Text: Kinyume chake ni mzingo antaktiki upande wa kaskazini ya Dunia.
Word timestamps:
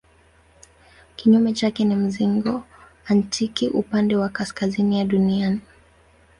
Kinyume 1.15 1.53
chake 1.53 1.85
ni 1.85 1.95
mzingo 1.95 2.63
antaktiki 3.07 3.69
upande 3.69 4.15
wa 4.15 4.29
kaskazini 4.29 4.99
ya 4.99 5.05
Dunia. 5.05 5.57